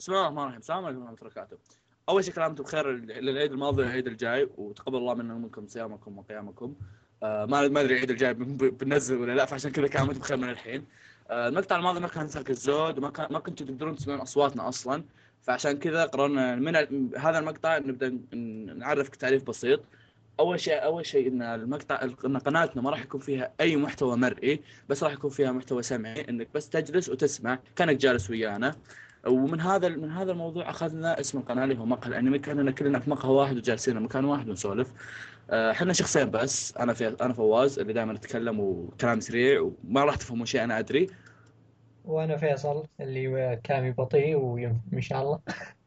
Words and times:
بسم 0.00 0.12
الله 0.12 0.22
الرحمن 0.22 0.42
الرحيم. 0.42 0.58
السلام 0.58 0.84
عليكم 0.84 1.00
ورحمة 1.00 1.16
الله 1.16 1.26
وبركاته. 1.26 1.56
أول 2.08 2.24
شيء 2.24 2.34
كل 2.34 2.40
عام 2.40 2.50
وأنتم 2.50 2.64
بخير 2.64 2.90
للعيد 2.96 3.52
الماضي 3.52 3.82
والعيد 3.82 4.06
الجاي 4.06 4.48
وتقبل 4.56 4.98
الله 4.98 5.14
منا 5.14 5.34
ومنكم 5.34 5.66
صيامكم 5.66 6.18
وقيامكم. 6.18 6.74
آه 7.22 7.46
ما 7.46 7.68
ما 7.68 7.80
أدري 7.80 7.94
العيد 7.94 8.10
الجاي 8.10 8.34
بن- 8.34 8.70
بننزل 8.70 9.16
ولا 9.16 9.32
لا 9.32 9.44
فعشان 9.44 9.70
كذا 9.70 10.02
وأنتم 10.02 10.20
بخير 10.20 10.36
من 10.36 10.48
الحين. 10.48 10.86
آه 11.30 11.48
المقطع 11.48 11.76
الماضي 11.76 12.00
ما 12.00 12.08
كان 12.08 12.28
سلك 12.28 12.50
الزود 12.50 12.98
وما 12.98 13.10
كان 13.10 13.26
ما 13.30 13.38
كنتوا 13.38 13.66
تقدرون 13.66 13.96
تسمعون 13.96 14.20
أصواتنا 14.20 14.68
أصلا. 14.68 15.04
فعشان 15.42 15.78
كذا 15.78 16.04
قررنا 16.04 16.56
من 16.56 16.76
هذا 17.16 17.38
المقطع 17.38 17.78
نبدأ 17.78 18.18
نعرفك 18.78 19.16
تعريف 19.16 19.42
بسيط. 19.44 19.80
أول 20.40 20.60
شيء 20.60 20.84
أول 20.84 21.06
شيء 21.06 21.28
إن 21.28 21.42
المقطع 21.42 22.02
إن 22.02 22.38
قناتنا 22.38 22.82
ما 22.82 22.90
راح 22.90 23.02
يكون 23.02 23.20
فيها 23.20 23.52
أي 23.60 23.76
محتوى 23.76 24.16
مرئي 24.16 24.60
بس 24.88 25.02
راح 25.02 25.12
يكون 25.12 25.30
فيها 25.30 25.52
محتوى 25.52 25.82
سمعي 25.82 26.28
إنك 26.28 26.48
بس 26.54 26.68
تجلس 26.68 27.08
وتسمع 27.08 27.58
كأنك 27.76 27.96
جالس 27.96 28.30
ويانا. 28.30 28.76
ومن 29.26 29.60
هذا 29.60 29.88
من 29.88 30.10
هذا 30.10 30.32
الموضوع 30.32 30.70
أخذنا 30.70 31.20
اسم 31.20 31.38
القناة 31.38 31.64
اللي 31.64 31.78
هو 31.78 31.86
مقهى 31.86 32.08
الانمي 32.08 32.38
كاننا 32.38 32.70
كلنا 32.70 32.98
في 32.98 33.10
مقهى 33.10 33.32
واحد 33.32 33.56
وجالسين 33.56 34.00
مكان 34.02 34.24
واحد 34.24 34.48
ونسولف. 34.48 34.92
آه، 35.50 35.70
إحنا 35.70 35.92
شخصين 35.92 36.30
بس 36.30 36.76
أنا 36.76 36.92
في 36.92 37.08
أنا 37.08 37.32
فواز 37.32 37.78
اللي 37.78 37.92
دائما 37.92 38.12
اتكلم 38.12 38.60
وكلام 38.60 39.20
سريع 39.20 39.60
وما 39.60 40.04
راح 40.04 40.16
تفهموا 40.16 40.46
شيء 40.46 40.64
أنا 40.64 40.78
أدري. 40.78 41.10
وأنا 42.04 42.36
فيصل 42.36 42.86
اللي 43.00 43.60
كلامي 43.66 43.90
بطيء 43.90 44.36
وينفهم 44.36 44.80
ان 44.92 45.00
شاء 45.00 45.22
الله. 45.22 45.40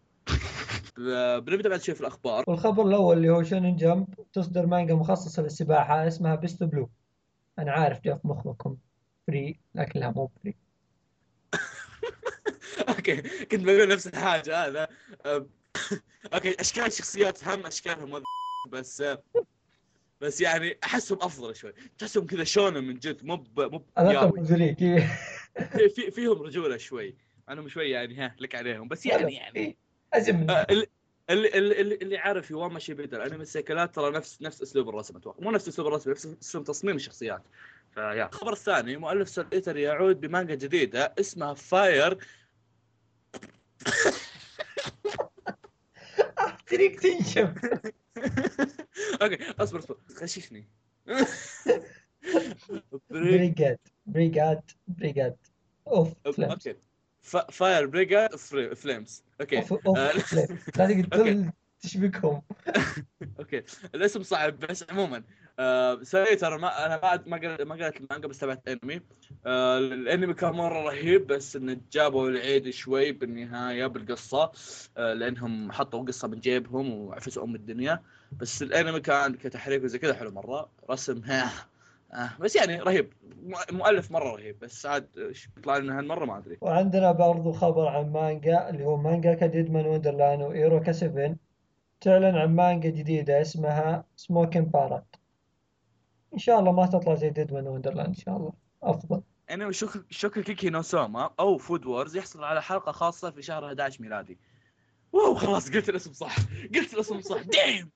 آه، 1.09 1.39
بنبدأ 1.39 1.69
بعد 1.69 1.81
شوي 1.81 1.95
في 1.95 2.01
الأخبار. 2.01 2.43
والخبر 2.47 2.87
الأول 2.87 3.17
اللي 3.17 3.29
هو 3.29 3.43
Shonen 3.43 3.75
Jump 3.75 4.07
تصدر 4.33 4.65
مانجا 4.65 4.93
مخصصة 4.93 5.43
للسباحة 5.43 6.07
اسمها 6.07 6.35
Best 6.35 6.63
Blue. 6.63 6.89
أنا 7.59 7.71
عارف 7.71 8.01
جاء 8.01 8.17
في 8.17 8.27
مخكم 8.27 8.77
Free 9.27 9.59
لكنها 9.75 10.11
مو 10.11 10.27
Free. 10.27 10.55
okay 13.09 13.45
كنت 13.45 13.61
بقول 13.63 13.87
نفس 13.87 14.07
الحاجة 14.07 14.65
هذا 14.67 14.87
آه، 15.25 15.47
أوكي 16.33 16.55
أشكال 16.61 16.83
الشخصيات 16.85 17.47
هم 17.47 17.65
أشكالهم 17.65 18.23
بس 18.69 19.01
آه، 19.01 19.23
بس 20.21 20.41
يعني 20.41 20.77
أحسهم 20.83 21.17
أفضل 21.21 21.55
شوي. 21.55 21.73
تحسهم 21.97 22.25
كذا 22.25 22.43
shonen 22.43 22.83
من 22.83 22.99
جد 22.99 23.25
مو 23.25 23.43
مو 23.57 23.85
في 25.73 25.89
في- 25.89 26.11
فيهم 26.11 26.41
رجولة 26.41 26.77
شوي. 26.77 27.15
انهم 27.49 27.67
شوي 27.69 27.89
يعني 27.89 28.15
ها 28.19 28.35
لك 28.39 28.55
عليهم. 28.55 28.87
بس 28.87 29.05
يعني 29.05 29.33
يعني. 29.33 29.77
من 30.27 30.49
آه، 30.49 30.67
اللي 30.69 30.87
اللي 31.29 31.81
اللي, 31.81 31.95
اللي 31.95 32.17
عارف 32.17 32.51
Yowamushi 32.51 32.79
Pedal 32.79 33.17
الانمي 33.17 33.41
السيكلات 33.41 33.95
ترى 33.95 34.11
نفس 34.11 34.41
نفس 34.41 34.61
أسلوب 34.61 34.89
الرسم 34.89 35.17
أتوقع. 35.17 35.43
مو 35.43 35.51
نفس 35.51 35.67
أسلوب 35.67 35.87
الرسم 35.87 36.11
نفس 36.11 36.25
أسلوب 36.41 36.63
تصميم 36.65 36.95
الشخصيات. 36.95 37.41
فيا. 37.93 38.25
الخبر 38.27 38.53
الثاني 38.53 38.97
مؤلف 38.97 39.29
سول 39.29 39.47
يعود 39.67 40.21
بمانجا 40.21 40.55
جديدة 40.55 41.13
اسمها 41.19 41.53
فاير 41.53 42.17
تريك 46.67 46.99
تنشف 46.99 47.53
أوكي 49.21 49.37
اصبر 49.59 49.79
اصبر 49.79 49.97
غششني 50.21 50.67
بريجاد 53.09 53.79
بريجاد 54.05 54.61
بريجاد 54.87 55.37
اوف 55.87 56.13
أوكي 56.25 56.75
فاير 57.51 57.85
بريجاد 57.85 58.35
فليمز 58.35 59.23
أوكي 59.41 59.57
اوف 59.59 59.73
فليمز 59.73 60.49
لا 60.77 60.85
تقدر 60.87 61.03
تقول 61.03 61.51
تشبكهم 61.81 62.41
okay 63.39 63.63
الاسم 63.95 64.23
صعب 64.23 64.59
بس 64.59 64.85
عموما 64.89 65.23
آه 65.61 66.33
ترى 66.39 66.57
ما 66.57 66.85
أنا 66.85 66.99
ما 67.03 67.23
ما 67.25 67.37
قرأت 67.37 67.61
ما 67.61 67.75
قرأت 67.75 68.01
المانجا 68.01 68.27
بس 68.27 68.39
تابعت 68.39 68.67
انمي 68.67 69.01
آه 69.45 69.77
الأنمي 69.77 70.33
كان 70.33 70.51
مرة 70.51 70.79
رهيب 70.79 71.27
بس 71.27 71.55
انه 71.55 71.77
جابوا 71.91 72.29
العيد 72.29 72.69
شوي 72.69 73.11
بالنهاية 73.11 73.87
بالقصة. 73.87 74.51
آه 74.97 75.13
لأنهم 75.13 75.71
حطوا 75.71 76.05
قصة 76.05 76.27
من 76.27 76.39
جيبهم 76.39 76.93
وعفسوا 76.93 77.43
أم 77.43 77.55
الدنيا. 77.55 77.99
بس 78.39 78.61
الأنمي 78.61 78.99
كان 78.99 79.33
كتحريك 79.33 79.83
وزي 79.83 79.99
كذا 79.99 80.13
حلو 80.13 80.31
مرة. 80.31 80.69
رسم 80.89 81.21
ها 81.23 81.51
بس 82.39 82.55
يعني 82.55 82.79
رهيب. 82.79 83.13
مؤلف 83.71 84.11
مرة 84.11 84.35
رهيب. 84.35 84.59
بس 84.59 84.85
عاد 84.85 85.07
إيش 85.17 85.47
بيطلع 85.55 85.77
لنا 85.77 85.99
هالمرة؟ 85.99 86.25
ما 86.25 86.37
أدري. 86.37 86.57
وعندنا 86.61 87.11
برضو 87.11 87.51
خبر 87.51 87.87
عن 87.87 88.11
مانجا 88.11 88.69
اللي 88.69 88.85
هو 88.85 88.97
مانجا 88.97 89.33
Deadman 89.33 89.85
Wonderland 89.85 90.41
و 90.41 90.48
Eureka 90.48 90.91
7 90.91 91.35
تعلن 92.01 92.35
عن 92.35 92.55
مانجا 92.55 92.89
جديدة 92.89 93.41
اسمها 93.41 94.05
Smokin' 94.15 94.65
Parade. 94.65 95.15
إن 96.33 96.39
شاء 96.39 96.59
الله 96.59 96.71
ما 96.71 96.85
تطلع 96.85 97.15
زي 97.15 97.29
Deadman 97.29 97.67
Wonderland 97.67 98.07
إن 98.07 98.13
شاء 98.13 98.37
الله 98.37 98.53
أفضل 98.83 99.21
انمي 99.51 99.73
Shoku 99.73 100.05
Shokugeki 100.09 100.69
no 100.69 100.81
Soma 100.81 101.29
أو 101.39 101.57
Food 101.57 101.85
Wars 101.85 102.15
يحصل 102.15 102.43
على 102.43 102.61
حلقه 102.61 102.91
خاصه 102.91 103.31
في 103.31 103.41
شهر 103.41 103.65
11 103.65 104.01
ميلادي 104.01 104.39
واو 105.11 105.35
خلاص 105.35 105.71
قلت 105.71 105.89
الاسم 105.89 106.13
صح 106.13 106.35
قلت 106.75 106.93
الاسم 106.93 107.21
صح 107.21 107.41
دايم 107.41 107.91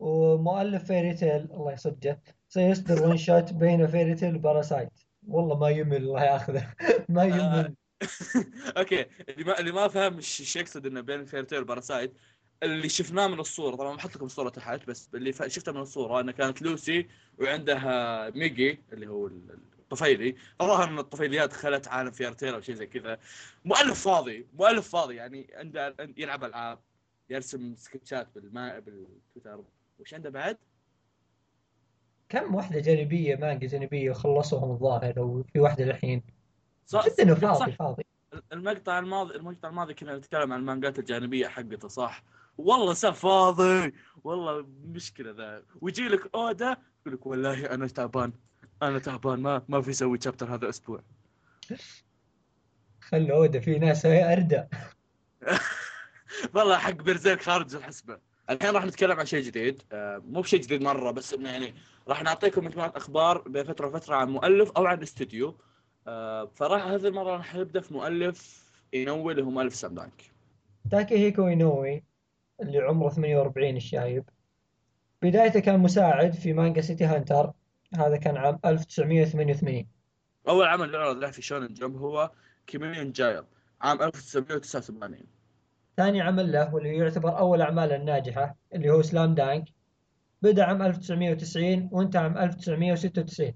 ومؤلف 0.00 0.84
Fairy 0.84 1.14
Tail 1.14 1.30
الله 1.30 1.72
يصدقه 1.72 2.18
سيصدر 2.48 3.08
one 3.08 3.16
shot 3.16 3.52
بين 3.52 3.86
Fairy 3.86 4.14
Tail 4.14 4.36
و 4.36 4.42
Parasyte 4.42 4.92
والله 5.28 5.58
ما 5.58 5.68
يمل 5.68 5.96
الله 5.96 6.24
ياخذه 6.24 6.74
ما 7.08 7.24
يمل 7.24 7.74
okay 8.76 9.06
اللي 9.28 9.44
ما 9.44 9.58
اللي 9.58 9.72
ما 9.72 9.88
فهم 9.88 10.16
إيش 10.16 10.56
يقصد 10.56 10.86
انه 10.86 11.00
بين 11.00 11.24
Fairy 11.24 11.45
Tail 11.45 11.62
و 11.62 11.68
Parasyte 11.68 12.14
اللي 12.64 12.88
شفناه 12.88 13.26
من 13.26 13.40
الصورة 13.40 13.76
طبعا 13.76 13.96
بحط 13.96 14.16
لكم 14.16 14.26
الصورة 14.26 14.48
تحت 14.48 14.86
بس 14.88 15.08
اللي 15.14 15.32
شفته 15.32 15.72
من 15.72 15.80
الصورة 15.80 16.20
إنه 16.20 16.32
كانت 16.32 16.62
لوسي 16.62 17.08
وعندها 17.40 18.30
Migi 18.30 18.78
اللي 18.92 19.06
هو 19.06 19.26
ال- 19.26 19.58
الطفيلي. 19.78 20.34
الظاهر 20.60 20.88
ان 20.88 20.98
الطفيليات 20.98 21.50
دخلت 21.50 21.88
عالم 21.88 22.10
Fairy 22.10 22.34
Tail 22.34 22.54
أو 22.54 22.60
شيء 22.60 22.74
زي 22.74 22.86
كذا. 22.86 23.18
مؤلف 23.64 24.04
فاضي 24.04 24.46
مؤلف 24.54 24.88
فاضي 24.88 25.14
يعني 25.14 25.50
عنده 25.54 25.94
يلعب 26.16 26.44
ألعاب 26.44 26.78
يرسم 27.30 27.74
سكتشات 27.76 28.28
بالما 28.34 28.78
بالتويتر. 28.78 29.64
وش 29.98 30.14
عنده 30.14 30.30
بعد؟ 30.30 30.58
كم 32.28 32.54
واحدة 32.54 32.80
جانبية 32.80 33.36
مانجا 33.36 33.66
جانبية 33.66 34.10
وخلصوهم 34.10 34.70
الظاهر 34.70 35.20
وفي 35.20 35.60
واحدة 35.60 35.84
الحين 35.84 36.22
صح. 36.86 37.06
جدا 37.08 37.22
إنه 37.22 37.34
صح. 37.34 37.58
فاضي 37.58 37.72
فاضي. 37.72 38.02
المقطع 38.52 38.98
الماضي 38.98 39.34
المقطع 39.36 39.68
الماضي 39.68 39.94
كنا 39.94 40.16
نتكلم 40.16 40.52
عن 40.52 40.60
المانجات 40.60 40.98
الجانبية 40.98 41.48
حقته 41.48 41.88
صح؟ 41.88 42.24
والله 42.58 42.92
صار 42.92 43.12
فاضي. 43.12 43.92
والله 44.24 44.66
مشكلة 44.84 45.30
ذا. 45.30 45.62
ويجي 45.80 46.08
لك 46.08 46.34
أودا 46.34 46.76
يقول 47.00 47.14
لك 47.14 47.26
والله 47.26 47.66
أنا 47.66 47.86
تعبان. 47.86 48.32
أنا 48.82 48.98
تعبان 48.98 49.40
ما 49.40 49.62
ما 49.68 49.80
في 49.80 49.90
أسوي 49.90 50.20
شابتر 50.20 50.54
هذا 50.54 50.64
الأسبوع 50.64 51.00
خلوا 53.00 53.36
أودا 53.36 53.60
في 53.60 53.78
ناس 53.78 54.06
أردى 54.06 54.64
والله 56.54 56.78
حق 56.78 56.90
بيرزيرك 56.90 57.42
خارج 57.42 57.74
الحسبة. 57.74 58.18
الحين 58.50 58.70
راح 58.70 58.84
نتكلم 58.84 59.18
عن 59.18 59.26
شيء 59.26 59.42
جديد. 59.42 59.82
آه، 59.92 60.18
مو 60.18 60.40
بشيء 60.40 60.60
جديد 60.60 60.82
مرة 60.82 61.10
بس 61.10 61.34
إنه 61.34 61.50
يعني 61.50 61.74
راح 62.08 62.22
نعطيكم 62.22 62.64
مجموعة 62.64 62.92
أخبار 62.96 63.48
بين 63.48 63.64
فترة 63.64 63.86
وفترة 63.86 64.14
عن 64.14 64.30
مؤلف 64.30 64.70
أو 64.70 64.86
عن 64.86 65.02
استوديو. 65.02 65.56
آه، 66.06 66.46
فراح 66.46 66.86
هذه 66.86 67.06
المرة 67.06 67.36
راح 67.36 67.54
نبدأ 67.54 67.80
في 67.80 67.94
مؤلف 67.94 68.64
إينوي 68.92 69.32
اللي 69.32 69.42
هو 69.42 69.50
مؤلف 69.50 69.74
Slam 69.74 69.94
Dunk 69.94 70.32
تاكيهيكو 70.90 71.48
إينوي 71.48 72.04
اللي 72.60 72.78
عمره 72.78 73.08
48 73.08 73.76
الشايب. 73.76 74.24
بدايته 75.22 75.60
كان 75.60 75.80
مساعد 75.80 76.32
في 76.32 76.52
مانجا 76.52 76.80
City 76.80 77.04
Hunter. 77.04 77.52
هذا 77.98 78.16
كان 78.16 78.36
عام 78.36 78.58
1988 78.64 79.86
أول 80.48 80.66
عمل 80.66 80.94
يعرض 80.94 81.16
له 81.16 81.30
في 81.30 81.42
Shonen 81.42 81.74
Jump 81.74 81.96
هو 81.96 82.30
Chameleon 82.66 83.12
Jail 83.12 83.42
عام 83.80 84.02
1989 84.02 85.26
ثاني 85.96 86.20
عمل 86.20 86.52
له 86.52 86.74
واللي 86.74 86.96
يعتبر 86.96 87.38
أول 87.38 87.62
أعماله 87.62 87.96
الناجحة 87.96 88.56
اللي 88.74 88.90
هو 88.90 89.02
Slam 89.02 89.34
Dunk 89.34 89.64
بدأ 90.42 90.64
عام 90.64 90.82
1990 90.82 91.88
وانتهى 91.92 92.22
عام 92.22 92.38
1996 92.38 93.54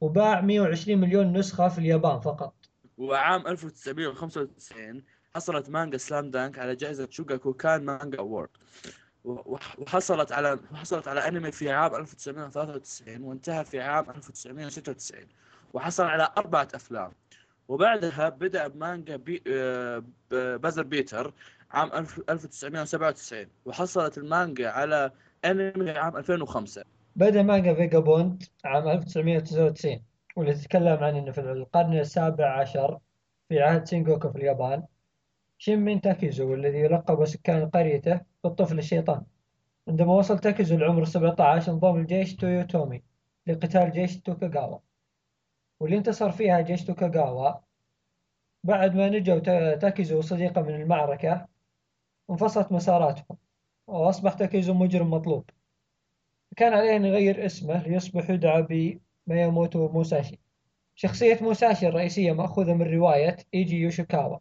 وباع 0.00 0.40
120 0.40 0.98
مليون 1.00 1.38
نسخة 1.38 1.68
في 1.68 1.78
اليابان 1.78 2.20
فقط. 2.20 2.54
وعام 2.98 3.46
1995 3.46 5.04
حصلت 5.36 5.70
مانجا 5.70 5.98
Slam 5.98 6.30
Dunk 6.30 6.58
على 6.58 6.76
جائزة 6.76 7.08
Shogakukan 7.10 7.84
Manga 7.84 8.18
Award 8.18 8.48
وح- 9.24 9.78
وحصلت 9.78 10.32
على 10.32 10.58
وحصلت 10.72 11.08
على 11.08 11.28
انمي 11.28 11.52
في 11.52 11.70
عام 11.70 11.94
1993 11.94 13.22
وانتهى 13.22 13.64
في 13.64 13.80
عام 13.80 14.10
1996 14.10 15.26
وحصل 15.72 16.04
على 16.04 16.28
أربعة 16.38 16.68
أفلام. 16.74 17.12
وبعدها 17.68 18.28
بدأ 18.28 18.68
بمانجا 18.68 19.16
بي... 19.16 19.42
آه، 19.46 20.02
Buzzer 20.32 20.82
Beater 20.82 21.32
عام 21.70 21.92
1000 21.92 22.20
1997 22.30 23.46
وحصلت 23.64 24.18
المانجا 24.18 24.70
على 24.70 25.10
انمي 25.44 25.90
عام 25.90 26.16
2005 26.16 26.84
بدأ 27.16 27.42
مانجا 27.42 27.74
فيجابوند 27.74 28.42
عام 28.64 28.88
1999 28.88 30.02
واللي 30.36 30.54
تتكلم 30.54 31.04
عن 31.04 31.16
إنه 31.16 31.32
في 31.32 31.40
القرن 31.40 31.98
السابع 31.98 32.60
عشر 32.60 32.98
في 33.48 33.60
عهد 33.60 33.86
سينجوكو 33.86 34.30
في 34.30 34.38
اليابان 34.38 34.82
شينمين 35.62 36.00
تاكيزو 36.00 36.50
والذي 36.50 36.78
يلقب 36.78 37.24
سكان 37.24 37.68
قريته 37.68 38.20
بالطفل 38.44 38.78
الشيطان. 38.78 39.22
عندما 39.88 40.14
وصل 40.14 40.38
تاكيزو 40.38 40.76
لعمر 40.76 41.04
17 41.04 41.72
انضم 41.72 41.98
لجيش 41.98 42.36
تويوتومي 42.36 43.02
لقتال 43.46 43.92
جيش 43.92 44.20
توكاغاوا. 44.20 44.78
واللي 45.80 45.96
انتصر 45.96 46.30
فيها 46.30 46.60
جيش 46.60 46.84
توكاغاوا 46.84 47.52
بعد 48.64 48.94
ما 48.96 49.08
نجوا 49.08 49.38
تا- 49.38 49.76
تاكيزو 49.76 50.18
وصديقه 50.18 50.62
من 50.62 50.74
المعركة 50.74 51.46
انفصلت 52.30 52.72
مساراتهم 52.72 53.38
وأصبح 53.86 54.32
تاكيزو 54.32 54.74
مجرم 54.74 55.10
مطلوب. 55.10 55.50
كان 56.56 56.72
عليه 56.72 56.96
أن 56.96 57.04
يغير 57.04 57.46
اسمه 57.46 57.82
ليصبح 57.82 58.30
يدعى 58.30 58.96
بمياموتو 59.26 59.88
موساشي. 59.88 60.38
شخصية 60.94 61.38
موساشي 61.42 61.88
الرئيسية 61.88 62.32
مأخوذة 62.32 62.74
من 62.74 62.94
رواية 62.94 63.36
إيجي 63.54 63.76
يوشيكاوا. 63.76 64.38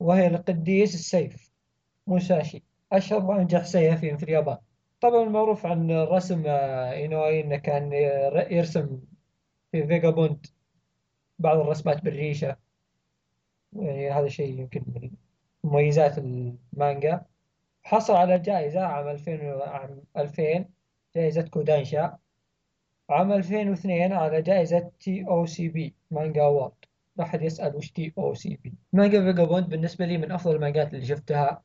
وهي 0.00 0.26
القديس 0.26 0.94
السيف 0.94 1.52
موساشي 2.06 2.62
أشهر 2.92 3.24
وأنجح 3.24 3.64
سيافين 3.64 4.16
في 4.16 4.22
اليابان. 4.22 4.58
طبعا 5.00 5.22
المعروف 5.22 5.66
عن 5.66 5.90
رسم 5.90 6.42
آه، 6.46 6.92
إينوي 6.92 7.40
إنه 7.40 7.56
كان 7.56 7.92
ير- 7.92 8.52
يرسم 8.52 9.00
في 9.72 9.86
فيجابوند 9.86 10.46
بعض 11.38 11.58
الرسمات 11.58 12.04
بالريشة. 12.04 12.56
يعني 13.72 14.10
هذا 14.10 14.28
شيء 14.28 14.60
يمكن 14.60 14.82
من 14.94 15.10
مميزات 15.64 16.18
المانجا. 16.18 17.22
حصل 17.82 18.14
على 18.14 18.38
جائزة 18.38 18.80
عام 18.80 19.08
2000 19.08 19.40
و- 19.54 19.62
عام 19.62 20.02
2000 20.16 20.68
جائزة 21.16 21.42
كودانشا. 21.42 22.18
عام 23.10 23.32
2002 23.32 24.12
على 24.12 24.42
جائزة 24.42 24.90
TOCP 25.00 25.94
manga 26.10 26.42
award 26.42 26.72
لا 27.16 27.24
أحد 27.24 27.42
يسأل 27.42 27.76
وش 27.76 27.90
TOCP؟ 27.90 28.74
مانجا 28.92 29.20
فيجابوند 29.20 29.68
بالنسبة 29.68 30.06
لي 30.06 30.18
من 30.18 30.32
أفضل 30.32 30.54
المانجات 30.56 30.94
اللي 30.94 31.06
شفتها. 31.06 31.62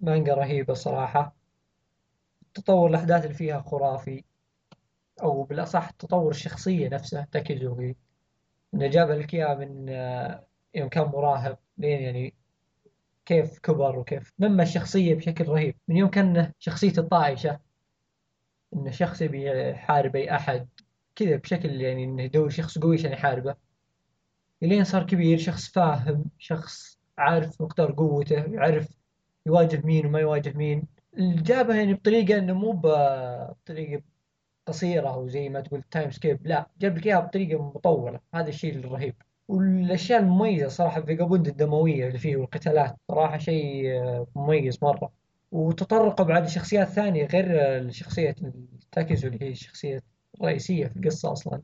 مانجا 0.00 0.34
رهيبة 0.34 0.74
صراحة. 0.74 1.36
تطور 2.54 2.90
الأحداث 2.90 3.24
اللي 3.24 3.34
فيها 3.34 3.60
خرافي 3.60 4.24
أو 5.22 5.42
بالأصح 5.42 5.90
تطور 5.90 6.30
الشخصية 6.30 6.88
نفسها 6.88 7.26
تاكيزوغي. 7.32 7.96
إنه 8.74 8.86
جاب 8.86 9.10
لك 9.10 9.34
من 9.34 9.86
آه، 9.88 10.46
يوم 10.74 10.88
كان 10.88 11.04
مراهق 11.04 11.58
لين 11.78 12.02
يعني 12.02 12.34
كيف 13.26 13.58
كبر 13.58 13.98
وكيف 13.98 14.32
نمى 14.40 14.62
الشخصية 14.62 15.14
بشكل 15.14 15.48
رهيب. 15.48 15.76
من 15.88 15.96
يوم 15.96 16.10
كان 16.10 16.52
شخصيته 16.58 17.02
طائشة 17.02 17.60
إنه 18.74 18.90
شخص 18.90 19.22
يبي 19.22 19.70
يحارب 19.70 20.16
أي 20.16 20.36
أحد 20.36 20.68
كذا 21.16 21.36
بشكل 21.36 21.80
يعني 21.80 22.04
إنه 22.04 22.22
يدور 22.22 22.48
شخص 22.48 22.78
قوي 22.78 22.96
عشان 22.98 23.12
يحاربه. 23.12 23.65
لين 24.62 24.84
صار 24.84 25.02
كبير 25.06 25.38
شخص 25.38 25.68
فاهم 25.68 26.24
شخص 26.38 26.98
عارف 27.18 27.62
مقدار 27.62 27.92
قوته 27.92 28.34
يعرف 28.36 28.88
يواجه 29.46 29.80
مين 29.86 30.06
وما 30.06 30.20
يواجه 30.20 30.52
مين. 30.58 30.82
جابها 31.18 31.76
يعني 31.76 31.94
بطريقة 31.94 32.38
إنه 32.38 32.52
مو 32.54 32.72
ب- 32.72 33.50
بطريقة 33.64 34.02
قصيرة 34.66 35.08
أو 35.08 35.28
زي 35.28 35.48
ما 35.48 35.60
تقول 35.60 35.82
time 35.90 36.10
skip 36.10 36.46
لا 36.46 36.66
جاب 36.80 36.96
لك 36.98 37.06
إياها 37.06 37.20
بطريقة 37.20 37.62
مطولة. 37.62 38.20
هذا 38.34 38.48
الشيء 38.48 38.76
الرهيب. 38.78 39.14
والأشياء 39.48 40.20
المميزة 40.20 40.68
صراحة 40.68 41.00
في 41.00 41.06
فيجابوند 41.06 41.46
الدموية 41.48 42.06
اللي 42.08 42.18
فيه 42.18 42.36
والقتالات 42.36 42.96
صراحة 43.08 43.38
شيء 43.38 43.90
آه، 43.92 44.26
مميز 44.36 44.78
مرة. 44.82 45.12
وتطرقوا 45.52 46.24
بعد 46.26 46.44
لشخصيات 46.46 46.88
ثانية 46.88 47.26
غير 47.26 47.90
شخصية 47.92 48.34
تاكيزو 48.92 49.28
اللي 49.28 49.44
هي 49.46 49.50
الشخصية 49.50 50.02
الرئيسية 50.40 50.86
في 50.86 50.96
القصة 50.96 51.32
أصلا. 51.32 51.62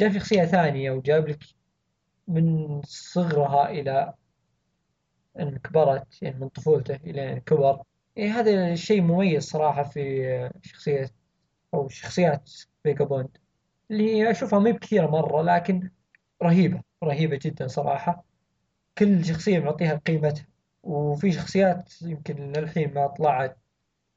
جاب 0.00 0.12
شخصية 0.12 0.44
ثانية 0.44 0.90
وجاب 0.90 1.28
لك 1.28 1.38
من 2.28 2.80
صغرها 2.84 3.70
إلى 3.70 4.14
أن 5.40 5.58
كبرت 5.58 6.22
يعني 6.22 6.38
من 6.38 6.48
طفولته 6.48 6.94
إلى 6.94 7.32
أن 7.32 7.38
كبر. 7.38 7.82
إيه 8.16 8.30
هذا 8.40 8.72
الشيء 8.72 9.00
مميز 9.02 9.42
صراحة 9.44 9.82
في 9.82 10.50
شخصية 10.62 11.10
أو 11.74 11.88
شخصيات 11.88 12.50
فيجابوند 12.82 13.36
اللي 13.90 14.14
هي 14.14 14.30
أشوفها 14.30 14.58
ما 14.58 14.70
بكثيرة 14.70 15.06
مرة 15.06 15.42
لكن 15.42 15.90
رهيبة 16.42 16.82
رهيبة 17.04 17.38
جدا 17.42 17.66
صراحة. 17.66 18.24
كل 18.98 19.24
شخصية 19.24 19.58
معطيها 19.58 19.94
قيمتها 19.96 20.46
وفي 20.82 21.32
شخصيات 21.32 22.02
يمكن 22.02 22.52
للحين 22.52 22.94
ما 22.94 23.06
طلعت 23.06 23.58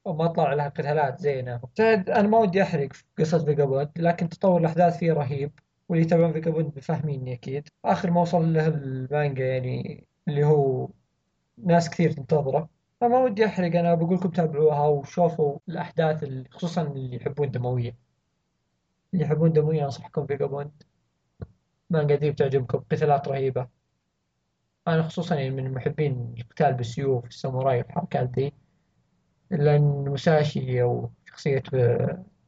أو 0.06 0.12
ما 0.16 0.26
طلع 0.26 0.52
لها 0.54 0.68
قتالات 0.68 1.20
زينة. 1.20 1.60
زائد 1.78 2.10
أنا 2.10 2.28
ما 2.28 2.38
ودي 2.38 2.62
أحرق 2.62 2.92
في 2.92 3.04
قصة 3.18 3.44
فيجابوند 3.44 3.90
لكن 3.96 4.28
تطور 4.28 4.60
الأحداث 4.60 4.98
فيه 4.98 5.12
رهيب. 5.12 5.52
واللي 5.90 6.04
يتابعون 6.04 6.32
فيجابوند 6.32 6.74
بيفاهموني 6.74 7.32
أكيد. 7.32 7.68
آخر 7.84 8.10
ما 8.10 8.20
وصل 8.20 8.52
له 8.52 8.66
المانجا 8.66 9.44
يعني 9.46 10.06
اللي 10.28 10.44
هو 10.44 10.88
ناس 11.58 11.90
كثير 11.90 12.12
تنتظره. 12.12 12.68
فما 13.00 13.18
ودي 13.18 13.46
أحرق 13.46 13.78
أنا 13.78 13.94
بقول 13.94 14.16
لكم 14.16 14.30
تابعوها 14.30 14.86
وشوفوا 14.86 15.58
الأحداث 15.68 16.22
اللي 16.22 16.48
خصوصا 16.50 16.82
اللي 16.82 17.16
يحبون 17.16 17.50
دموية 17.50 17.96
اللي 19.14 19.24
يحبون 19.24 19.52
دموية 19.52 19.84
أنصحكم 19.84 20.26
فيجابوند 20.26 20.82
مانجا 21.90 22.16
ذي 22.16 22.30
بتعجبكم 22.30 22.78
قتالات 22.78 23.28
رهيبة. 23.28 23.68
أنا 24.88 25.02
خصوصا 25.02 25.34
يعني 25.34 25.50
من 25.50 25.72
محبين 25.74 26.34
القتال 26.38 26.74
بالسيوف 26.74 27.26
الساموراي 27.26 27.78
والحركات 27.78 28.38
ذي 28.38 28.52
إلا 29.52 29.76
أن 29.76 29.82
موساشي 29.82 30.82
أو 30.82 31.10
شخصية 31.26 31.62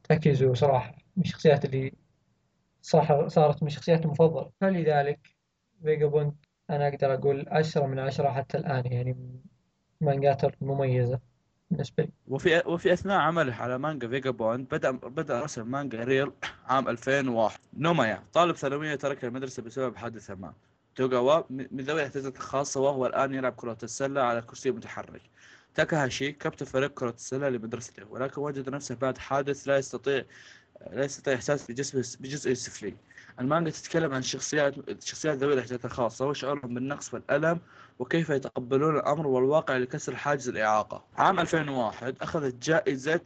تاكيزو 0.03 0.53
صراحة 0.53 0.95
من 1.17 1.23
الشخصيات 1.23 1.65
اللي 1.65 1.93
صارت 3.27 3.63
من 3.63 3.69
شخصياتي 3.69 4.03
المفضلة. 4.03 4.51
فلذلك 4.61 5.35
فيجابوند 5.83 6.35
أنا 6.69 6.87
أقدر 6.87 7.13
أقول 7.13 7.45
عشرة 7.47 7.85
من 7.85 7.99
عشرة 7.99 8.29
حتى 8.31 8.57
الآن 8.57 8.85
يعني 8.91 9.13
من 9.13 9.39
المانجات 10.01 10.43
المميزة 10.43 11.19
بالنسبة 11.71 12.03
لي. 12.03 12.11
وفي 12.27 12.63
وفي 12.65 12.93
أثناء 12.93 13.19
عمله 13.19 13.53
على 13.55 13.77
مانجا 13.77 14.07
فيجابوند 14.07 14.67
بدأ 14.69 14.91
بدأ 14.91 15.41
رسم 15.41 15.71
مانجا 15.71 16.03
ريل 16.03 16.31
عام 16.65 16.87
2001 16.89 17.59
نومايا 17.77 18.23
طالب 18.33 18.55
ثانوية 18.55 18.95
ترك 18.95 19.25
المدرسة 19.25 19.63
بسبب 19.63 19.95
حادث 19.95 20.31
ما. 20.31 20.53
توغاوا 20.95 21.43
من 21.49 21.83
ذوي 21.83 21.99
الاحتياجات 22.01 22.35
الخاصه 22.35 22.81
وهو 22.81 23.05
الآن 23.05 23.33
يلعب 23.33 23.53
كرة 23.53 23.77
السلة 23.83 24.21
على 24.21 24.41
كرسي 24.41 24.71
متحرك. 24.71 25.21
تاكاهاشي 25.75 26.31
كابتن 26.31 26.65
فريق 26.65 26.93
كرة 26.93 27.09
السلة 27.09 27.49
لمدرسته 27.49 28.11
ولكن 28.11 28.41
وجد 28.41 28.69
نفسه 28.69 28.95
بعد 28.95 29.17
حادث 29.17 29.67
لا 29.67 29.77
يستطيع 29.77 30.23
لا 30.91 31.05
يستطيع 31.05 31.33
إحساس 31.33 31.71
بجسمه 31.71 32.05
بجزءه 32.19 32.51
السفلي. 32.51 32.95
المانجا 33.39 33.71
تتكلم 33.71 34.13
عن 34.13 34.21
شخصيات 34.21 35.03
شخصيات 35.03 35.37
ذوي 35.37 35.53
الاحتياجات 35.53 35.85
الخاصة 35.85 36.27
وشعورهم 36.27 36.73
بالنقص 36.73 37.13
والألم 37.13 37.59
وكيف 37.99 38.29
يتقبلون 38.29 38.95
الأمر 38.95 39.27
والواقع 39.27 39.77
لكسر 39.77 40.15
حاجز 40.15 40.49
الإعاقة. 40.49 41.05
عام 41.17 41.39
2001 41.39 42.15
أخذت 42.21 42.55
جائزة 42.55 43.21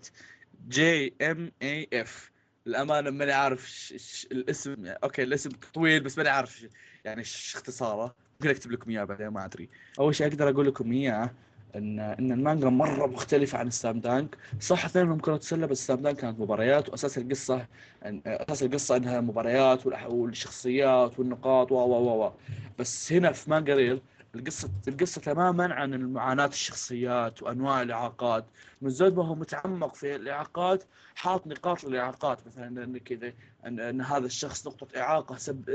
JMAF 0.67 2.31
الأمانة 2.67 3.09
ماني 3.09 3.31
عارف 3.31 3.69
ش... 3.69 3.93
ش... 3.97 4.27
الاسم 4.31 4.85
أوكي 4.85 5.23
الاسم 5.23 5.49
طويل 5.73 6.03
بس 6.03 6.17
ماني 6.17 6.29
عارف 6.29 6.57
ش... 6.57 6.67
يعني 7.05 7.21
اختصاره. 7.21 8.15
ممكن 8.39 8.49
أكتب 8.49 8.71
لكم 8.71 8.89
إياه 8.91 9.03
بعدين 9.03 9.27
ما 9.27 9.45
أدري. 9.45 9.69
أول 9.99 10.15
شيء 10.15 10.27
أقدر 10.27 10.49
أقول 10.49 10.67
لكم 10.67 10.91
إياه 10.91 11.31
ان 11.75 11.99
إن 11.99 12.31
المانجا 12.31 12.69
مرة 12.69 13.05
مختلفة 13.07 13.57
عن 13.57 13.69
سلام 13.69 13.99
دانك 13.99 14.37
صح 14.59 14.85
اثنينهم 14.85 15.19
كره 15.19 15.39
سله 15.39 15.67
بس 15.67 15.87
سلام 15.87 16.01
دانك 16.01 16.17
كانت 16.17 16.39
مباريات 16.39 16.89
وأساس 16.89 17.17
القصة 17.17 17.67
أساس 18.25 18.63
القصة 18.63 18.95
إنها 18.97 19.21
مباريات 19.21 19.85
والشخصيات 20.09 21.19
والنقاط 21.19 21.71
و 21.71 21.75
و 21.75 22.25
و. 22.25 22.31
بس 22.79 23.13
هنا 23.13 23.31
في 23.31 23.49
مانجا 23.49 23.75
ريل 23.75 24.01
القصة 24.39 24.69
القصة 24.87 25.21
تماما 25.21 25.73
عن 25.73 25.93
المعاناة 25.93 26.45
الشخصيات 26.45 27.43
وأنواع 27.43 27.81
الإعاقات. 27.81 28.45
من 28.81 28.89
زود 28.89 29.17
ما 29.17 29.25
هو 29.25 29.35
متعمق 29.35 29.95
في 29.95 30.15
الإعاقات 30.15 30.83
حاط 31.15 31.47
نقاط 31.47 31.83
للإعاقات. 31.83 32.47
مثلا 32.47 32.83
إن 32.83 32.97
كذا 32.97 33.33
أن, 33.65 33.79
أن 33.79 34.01
هذا 34.01 34.25
الشخص 34.25 34.67
نقطة 34.67 34.99
إعاقة 34.99 35.37
سب 35.37 35.69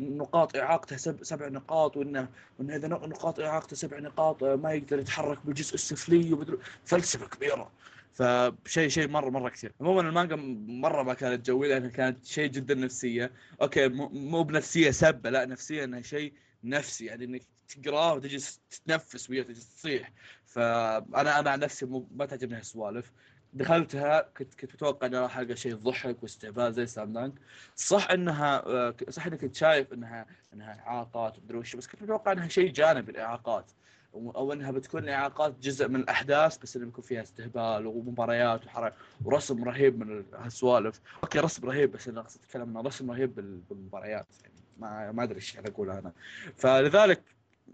نقاط 0.00 0.56
إعاقته 0.56 0.96
سب 0.96 1.24
سبع 1.24 1.48
نقاط 1.48 1.96
وإنه 1.96 2.28
وإن 2.58 2.70
إذا 2.70 2.88
نقاط 2.88 3.40
إعاقته 3.40 3.76
سبع 3.76 3.98
نقاط 3.98 4.44
ما 4.44 4.72
يقدر 4.72 4.98
يتحرك 4.98 5.38
بالجزء 5.44 5.74
السفلي 5.74 6.46
فلسفة 6.84 7.26
كبيرة. 7.26 7.70
فشيء 8.12 8.88
شيء 8.88 9.08
مرة 9.08 9.30
مرة 9.30 9.48
كثير. 9.48 9.72
عموما 9.80 10.00
المانجا 10.00 10.36
مرة 10.66 11.02
ما 11.02 11.14
كانت 11.14 11.46
جوي 11.46 11.68
لأنها 11.68 11.88
كانت 11.88 12.24
شيء 12.24 12.50
جدا 12.50 12.74
نفسية. 12.74 13.32
أوكي 13.62 13.88
مو 13.88 14.42
بنفسية 14.42 14.90
سبة 14.90 15.30
لا 15.30 15.44
نفسية 15.44 15.84
إنها 15.84 16.00
شيء 16.00 16.32
نفسي. 16.64 17.04
يعني 17.04 17.24
إنك 17.24 17.42
تقراه 17.68 18.14
وتجلس 18.14 18.60
تتنفس 18.70 19.30
وياه 19.30 19.42
تجلس 19.42 19.76
تصيح. 19.76 20.12
فانا 20.46 21.40
أنا 21.40 21.50
عن 21.50 21.60
نفسي 21.60 21.86
ما 22.16 22.26
تعجبني 22.26 22.58
هالسوالف. 22.58 23.12
دخلتها 23.52 24.20
كنت 24.36 24.54
كنت 24.54 24.74
متوقع 24.74 25.06
انها 25.06 25.20
راح 25.20 25.38
ألقى 25.38 25.56
شيء 25.56 25.74
ضحك 25.74 26.22
واستهبال 26.22 26.72
زي 26.72 26.86
سلام 26.86 27.12
دانك. 27.12 27.34
صح 27.76 28.10
إنها 28.10 28.94
صح 29.10 29.26
إنك 29.26 29.40
كنت 29.40 29.54
شايف 29.54 29.92
انها 29.92 30.26
إنها 30.54 30.80
إعاقات 30.86 31.38
ومدري 31.38 31.58
وش 31.58 31.76
بس 31.76 31.86
كنت 31.86 32.02
متوقع 32.02 32.32
إنها 32.32 32.48
شيء 32.48 32.72
جانبي 32.72 33.12
الإعاقات. 33.12 33.70
أو 34.14 34.52
إنها 34.52 34.70
بتكون 34.70 35.08
اعاقات 35.08 35.58
جزء 35.58 35.88
من 35.88 35.96
الأحداث 35.96 36.58
بس 36.58 36.76
إنه 36.76 36.84
بيكون 36.84 37.04
فيها 37.04 37.22
استهبال 37.22 37.86
ومباريات 37.86 38.66
وحرق 38.66 38.96
ورسم 39.24 39.64
رهيب 39.64 39.98
من 39.98 40.24
هالسوالف. 40.34 41.00
أوكي 41.22 41.38
رسم 41.38 41.66
رهيب 41.66 41.92
بس 41.92 42.08
أنا 42.08 42.20
اقصد 42.20 42.40
اتكلم 42.44 42.78
عن 42.78 42.86
رسم 42.86 43.10
رهيب 43.10 43.34
بالمباريات. 43.68 44.26
يعني 44.42 44.54
ما 44.78 45.12
ما 45.12 45.22
أدري 45.22 45.36
إيش 45.36 45.58
أقول 45.58 45.90
أنا. 45.90 46.12
فلذلك 46.56 47.22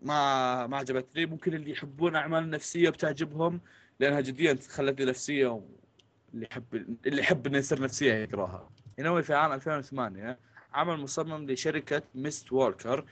ما 0.03 0.67
ما 0.67 0.77
عجبتني. 0.77 1.27
ممكن 1.27 1.55
اللي 1.55 1.71
يحبون 1.71 2.17
أعمال 2.17 2.51
نفسية 2.51 2.91
بتعجبهم 2.91 3.61
لأنها 4.01 4.21
جديا 4.21 4.59
خلتني 4.69 5.07
نفسيه 5.07 5.47
واللي 5.47 6.47
يحب 6.51 6.75
اللي 7.07 7.21
يحب 7.21 7.47
إنه 7.47 7.59
يصير 7.59 7.83
نفسيه 7.83 8.13
يقراها. 8.15 8.71
ينوي 8.99 9.23
في 9.23 9.35
عام 9.35 9.53
2008 9.53 10.39
عمل 10.73 10.97
مصمم 11.01 11.51
لشركة 11.51 12.03
ميست 12.15 12.53
ووركر 12.53 13.05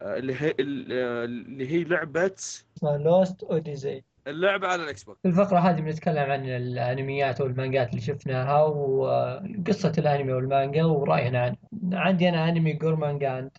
آه، 0.00 0.16
اللي 0.18 0.34
هي 0.34 0.54
اللي 0.60 1.70
هي 1.70 1.84
لعبة 1.84 2.34
اسمها 2.76 2.98
لوست 2.98 3.42
اوديزي 3.42 4.04
اللعبة 4.26 4.68
على 4.68 4.82
الإكس 4.84 5.04
بوكس. 5.04 5.20
الفقرة 5.26 5.58
هذه 5.58 5.80
بنتكلم 5.80 6.30
عن 6.30 6.48
الأنميات 6.48 7.40
والمانجات 7.40 7.90
اللي 7.90 8.00
شفناها 8.00 8.62
وقصة 8.62 9.92
الأنمي 9.98 10.32
والمانجا 10.32 10.84
ورأينا 10.84 11.42
عنه 11.42 11.56
عندي 11.92 12.28
أنا 12.28 12.48
أنمي 12.48 12.72
جورمانجاند 12.72 13.50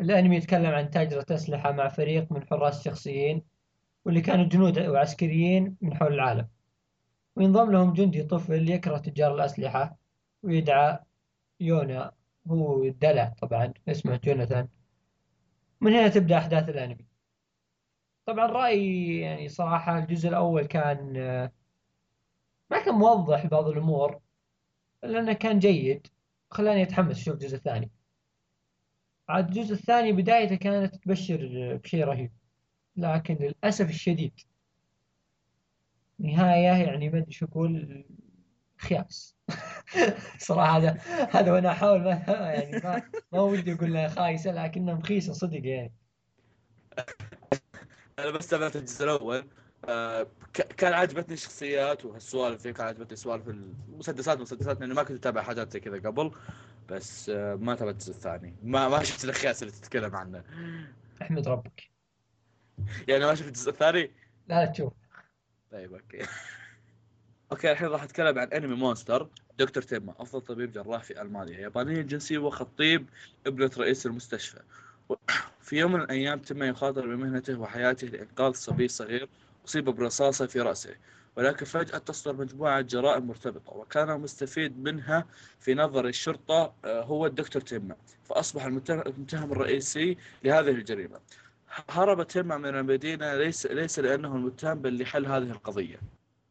الأنمي 0.00 0.36
يتكلم 0.36 0.74
عن 0.74 0.90
تاجرة 0.90 1.26
اسلحة 1.30 1.72
مع 1.72 1.88
فريق 1.88 2.32
من 2.32 2.46
حراس 2.46 2.84
شخصيين 2.84 3.42
واللي 4.04 4.20
كانوا 4.20 4.44
جنود 4.44 4.78
وعسكريين 4.78 5.76
من 5.80 5.96
حول 5.96 6.14
العالم. 6.14 6.48
وينضم 7.36 7.72
لهم 7.72 7.92
جندي 7.92 8.22
طفل 8.22 8.70
يكره 8.70 8.98
تجار 8.98 9.34
الأسلحة 9.34 9.96
ويدعى 10.42 10.98
يونا 11.60 12.12
هو 12.48 12.88
دلع 12.88 13.34
طبعا 13.42 13.72
اسمه 13.88 14.20
جوناثان. 14.24 14.68
من 15.80 15.92
هنا 15.92 16.08
تبدأ 16.08 16.38
أحداث 16.38 16.68
الأنمي. 16.68 17.06
طبعا 18.26 18.46
رأيي 18.46 19.20
يعني 19.20 19.48
صراحة 19.48 19.98
الجزء 19.98 20.28
الأول 20.28 20.66
كان 20.66 21.12
ما 22.70 22.84
كان 22.84 22.94
موضح 22.94 23.46
بعض 23.46 23.68
الأمور 23.68 24.20
لأنه 25.02 25.32
كان 25.32 25.58
جيد. 25.58 26.06
خلاني 26.50 26.82
أتحمس 26.82 27.16
أشوف 27.16 27.34
الجزء 27.34 27.56
الثاني. 27.56 27.90
عاد 29.28 29.48
الجزء 29.56 29.74
الثاني 29.74 30.12
بدايته 30.12 30.54
كانت 30.54 30.94
تبشر 30.94 31.80
بشيء 31.84 32.04
رهيب 32.04 32.32
لكن 32.96 33.34
للأسف 33.34 33.90
الشديد 33.90 34.40
نهاية 36.18 36.86
يعني 36.86 37.08
ما 37.08 37.18
أدري 37.18 37.32
شو 37.32 37.46
أقول 37.46 38.04
خياس. 38.78 39.36
صراحة 40.38 40.78
هذا 40.78 40.98
هذا 41.30 41.52
وأنا 41.52 41.70
أحاول 41.70 42.02
ما 42.02 42.24
يعني 42.28 42.80
ما 42.84 43.02
ما 43.32 43.40
ودي 43.40 43.72
أقول 43.72 43.92
لها 43.92 44.08
خايسة 44.08 44.52
لكنها 44.52 44.94
مخيسة 44.94 45.32
صدق 45.32 45.60
يعني. 45.64 45.92
أنا 48.18 48.30
بس 48.30 48.48
تابعت 48.48 48.76
الجزء 48.76 49.04
الأول. 49.04 49.48
آه 49.88 50.26
كان 50.76 50.92
عجبتني 50.92 51.34
الشخصيات 51.34 52.04
وهالسوالف 52.04 52.68
كان 52.68 52.86
عجبتني 52.86 53.16
سوالف 53.16 53.48
المسدسات 53.48 54.40
مسدسات 54.40 54.80
لأني 54.80 54.94
ما 54.94 55.02
كنت 55.02 55.18
أتابع 55.18 55.42
حاجات 55.42 55.72
زي 55.72 55.80
كذا 55.80 55.96
قبل. 55.96 56.32
بس 56.88 57.28
آه 57.28 57.54
ما 57.54 57.74
تابعت 57.74 57.94
الجزء 57.94 58.10
الثاني. 58.10 58.54
ما 58.62 58.88
ما 58.88 59.02
شفت 59.02 59.24
الأخياس 59.24 59.62
اللي 59.62 59.72
تتكلم 59.72 60.16
عنه. 60.16 60.44
احمد 61.22 61.48
ربك. 61.48 61.90
يعني 63.08 63.24
ما 63.24 63.34
شفت 63.34 63.48
الجزء 63.48 63.70
الثاني؟ 63.70 64.10
لا 64.48 64.66
تشوف. 64.66 64.92
طيب 65.72 65.92
أوكي. 65.94 66.22
أوكي 67.52 67.72
الحين 67.72 67.88
راح 67.88 68.02
أتكلم 68.02 68.38
عن 68.38 68.48
أنمي 68.48 68.74
مونستر 68.74 69.28
دكتور 69.58 69.82
تيما 69.82 70.14
أفضل 70.18 70.40
طبيب 70.40 70.72
جراح 70.72 71.02
في 71.02 71.22
ألمانيا. 71.22 71.58
يابانية 71.58 72.00
الجنسيه 72.00 72.38
وخطيب 72.38 73.06
ابنة 73.46 73.70
رئيس 73.78 74.06
المستشفى. 74.06 74.60
في 75.60 75.76
يوم 75.76 75.92
من 75.92 76.00
الأيام 76.00 76.38
تيما 76.38 76.66
يخاطر 76.66 77.06
بمهنته 77.06 77.60
وحياته 77.60 78.06
لإنقاذ 78.06 78.52
صبي 78.52 78.88
صغير 78.88 79.28
أصيب 79.66 79.84
برصاصة 79.84 80.46
في 80.46 80.60
رأسه. 80.60 80.96
ولكن 81.36 81.64
فجأة 81.66 81.98
تصدر 81.98 82.36
مجموعة 82.36 82.80
جرائم 82.80 83.26
مرتبطة 83.26 83.72
وكان 83.76 84.20
مستفيد 84.20 84.78
منها 84.78 85.26
في 85.60 85.74
نظر 85.74 86.06
الشرطة 86.06 86.74
آه، 86.84 87.02
هو 87.02 87.26
الدكتور 87.26 87.62
تيما 87.62 87.96
فأصبح 88.24 88.64
المتهم 88.64 89.52
الرئيسي 89.52 90.16
لهذه 90.44 90.70
الجريمة. 90.70 91.20
هرب 91.90 92.26
تيما 92.26 92.56
من 92.58 92.66
المدينة 92.78 93.34
ليس 93.34 93.66
ليس 93.66 93.98
لأنه 93.98 94.36
المتهم 94.36 94.82
بل 94.82 95.02
لحل 95.02 95.26
هذه 95.26 95.50
القضية. 95.50 96.00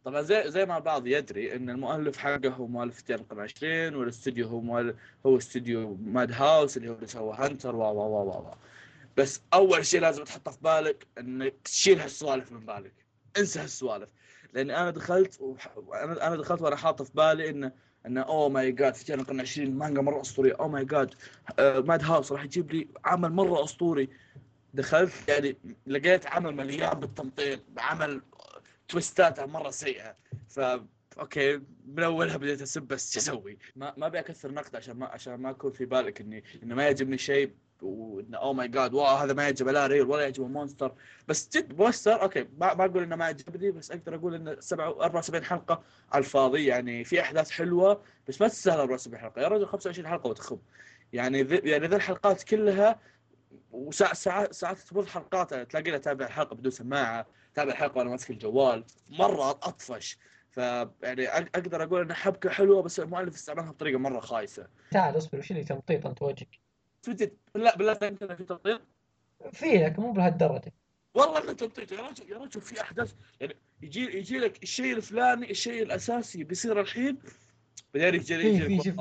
طبعا 0.06 0.22
زي 0.22 0.44
زي 0.52 0.66
ما 0.66 0.78
البعض 0.78 1.08
يدري 1.08 1.56
إن 1.56 1.70
المؤلف 1.70 2.18
حقه 2.18 2.50
هو 2.50 2.68
مؤلف 2.68 3.12
القرن 3.12 3.40
20 3.40 3.96
والاستوديو 3.96 4.48
هو 4.48 4.62
مؤلف 4.62 4.96
هو 5.26 5.38
استوديو 5.38 5.98
ماد 6.02 6.32
هاوس 6.32 6.78
اللي 6.78 6.90
هو 6.90 6.96
اللي 6.96 7.08
سوى 7.08 7.36
هانتر 7.38 7.76
و 7.76 7.80
و 7.84 8.24
و 8.24 8.30
و. 8.30 8.54
بس 9.18 9.42
أول 9.54 9.86
شيء 9.86 10.02
لازم 10.02 10.24
تحطه 10.24 10.52
في 10.52 10.58
بالك 10.62 11.08
إنك 11.18 11.54
تشيل 11.64 12.00
هالسوالف 12.00 12.52
من 12.52 12.66
بالك. 12.66 12.94
انسى 13.38 13.60
هالسوالف. 13.60 14.10
لاني 14.56 14.78
أنا 14.78 14.90
دخلت 14.90 15.42
أنا 15.94 16.28
أنا 16.28 16.36
دخلت 16.36 16.62
وأنا 16.62 16.76
حاطه 16.76 17.04
في 17.04 17.12
بالي 17.14 17.50
انه 17.50 17.72
انه 18.06 18.22
oh 18.22 18.50
my 18.50 18.72
God 18.72 18.96
فتيان 18.96 19.20
القرن 19.20 19.42
20 19.42 19.72
مانجا 19.72 20.02
مرة 20.02 20.22
أسطورية. 20.22 20.56
oh 20.60 20.68
my 20.68 20.86
God 20.86 21.14
ماد 21.60 22.04
هاوس 22.04 22.32
راح 22.32 22.44
يجيب 22.44 22.72
لي 22.72 22.88
عمل 23.06 23.32
مرة 23.32 23.64
أسطوري. 23.64 24.10
دخلت 24.74 25.12
يعني 25.28 25.58
لقيت 25.88 26.28
عمل 26.28 26.56
مليان 26.56 27.00
بالتمطيط 27.00 27.60
بعمل 27.70 28.22
twist 28.88 29.31
ات 29.31 29.40
مرة 29.40 29.70
سيئة. 29.70 30.16
ف 30.50 30.60
أوكي 31.20 31.62
من 31.86 32.04
أولها 32.04 32.38
بديت 32.38 32.62
أسب 32.62 32.82
بس 32.82 33.14
شو 33.14 33.20
أسوي؟ 33.20 33.58
ما 33.76 33.94
ما 33.98 34.08
أبي 34.08 34.20
أكثر 34.20 34.52
نقد 34.52 34.76
عشان 34.76 34.98
ما 34.98 35.06
عشان 35.06 35.36
ما 35.36 35.50
أكون 35.50 35.72
في 35.72 35.86
بالك 35.86 36.22
إني 36.22 36.44
إنه 36.64 36.76
ما 36.76 36.84
يعجبني 36.84 37.18
شيء. 37.18 37.52
وإنه 37.82 38.38
oh 38.38 38.54
my 38.54 38.68
God 38.68 38.94
wow 38.94 39.16
هذا 39.16 39.34
ما 39.34 39.44
يعجب 39.44 39.68
لا 39.68 39.88
ريل 39.88 40.02
ولا 40.02 40.24
يعجب 40.24 40.52
مونستر 40.52 40.94
بس 41.28 41.50
جد 41.58 41.80
مونستر 41.80 42.22
أوكي 42.22 42.48
ما, 42.58 42.86
أقول 42.86 43.04
إنه 43.04 43.16
ما 43.16 43.26
عجبني 43.26 43.72
بس 43.72 43.92
أقدر 43.92 44.16
أقول 44.16 44.36
إنه 44.36 44.58
74 44.74 45.44
حلقة 45.44 45.84
على 46.12 46.24
الفاضي. 46.24 46.66
يعني 46.66 47.04
في 47.04 47.22
أحداث 47.22 47.50
حلوة 47.50 48.02
بس 48.28 48.42
ما 48.42 48.48
تستاهل 48.48 48.80
74 48.80 49.18
حلقة. 49.18 49.42
يا 49.42 49.48
رجل 49.48 49.66
25 49.66 50.08
حلقة 50.08 50.28
وتخب 50.28 50.60
يعني 51.14 51.44
ذي 51.44 51.56
يعني 51.56 51.88
ذي 51.88 51.96
الحلقات 51.96 52.44
كلها 52.44 53.00
وساعات 53.72 54.16
ساعات 54.16 54.54
ساعات 54.54 54.78
تمر 54.78 55.06
حلقات 55.06 55.54
تلاقي 55.54 55.96
اتابع 55.96 56.26
الحلقة 56.26 56.56
بدون 56.56 56.72
سماعة 56.72 57.28
اتابع 57.54 57.72
الحلقة 57.72 57.98
وأنا 57.98 58.10
ماسك 58.10 58.30
الجوال. 58.30 58.84
مرة 59.10 59.50
أطفش. 59.50 60.18
فيعني 60.52 61.28
أقدر 61.28 61.84
أقول 61.84 62.02
انها 62.02 62.16
حبكة 62.16 62.50
حلوة 62.50 62.82
بس 62.82 63.00
المؤلف 63.00 63.36
استعملها 63.36 63.72
بطريقة 63.72 64.00
مرة 64.00 64.20
خايسة. 64.20 64.68
تعال 64.92 65.18
اصبر 65.18 65.40
وش 65.40 65.52
اللي 65.52 65.64
تمطيط 65.64 66.06
أنت 66.06 66.22
وجهك؟ 66.22 66.65
لا 67.56 67.78
بالله 67.78 67.94
في 67.94 68.10
تمطيط؟ 68.44 68.82
في 69.52 69.78
لك 69.78 70.00
مو 70.00 70.12
بهالدرجة. 70.12 70.74
والله 71.14 71.44
انه 71.44 71.54
تمطيط 71.54 71.92
يا 71.92 72.02
رجل 72.02 72.32
يا 72.32 72.38
رجل 72.38 72.62
في 72.62 72.82
أحداث. 72.82 73.14
يعني 73.40 73.56
يجي 73.82 74.18
يجي 74.18 74.38
لك 74.38 74.64
الشيء 74.64 74.96
الفلاني 74.96 75.52
الشيء 75.52 75.84
الأساسي 75.84 76.44
بيصير 76.44 76.82
الحين. 76.82 77.18
بعدين 77.94 78.16
يجي 78.22 78.34
يجي 78.34 78.96